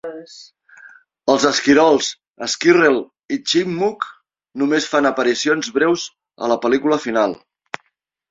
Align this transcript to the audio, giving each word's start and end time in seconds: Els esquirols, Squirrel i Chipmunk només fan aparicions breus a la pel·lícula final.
Els 1.33 1.43
esquirols, 1.49 2.07
Squirrel 2.53 2.97
i 3.37 3.39
Chipmunk 3.51 4.07
només 4.61 4.89
fan 4.93 5.09
aparicions 5.11 5.69
breus 5.77 6.07
a 6.47 6.49
la 6.53 6.61
pel·lícula 6.67 6.99
final. 7.05 7.37